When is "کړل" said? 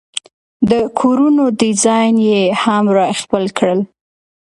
3.57-3.79